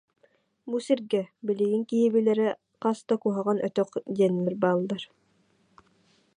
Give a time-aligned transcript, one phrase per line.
[0.69, 2.49] Бу сиргэ, билигин киһи билэрэ,
[2.81, 5.03] хас да «куһаҕан өтөх» диэннэр бааллар